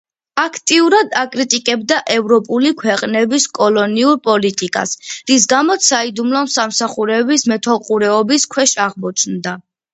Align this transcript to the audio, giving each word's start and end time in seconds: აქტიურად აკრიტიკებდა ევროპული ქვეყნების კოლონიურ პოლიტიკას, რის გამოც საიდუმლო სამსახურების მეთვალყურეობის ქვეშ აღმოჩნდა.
აქტიურად 0.43 1.11
აკრიტიკებდა 1.23 1.97
ევროპული 2.13 2.71
ქვეყნების 2.79 3.45
კოლონიურ 3.59 4.17
პოლიტიკას, 4.29 4.97
რის 5.29 5.47
გამოც 5.55 5.87
საიდუმლო 5.93 6.45
სამსახურების 6.57 7.49
მეთვალყურეობის 7.55 8.51
ქვეშ 8.57 8.79
აღმოჩნდა. 8.91 9.59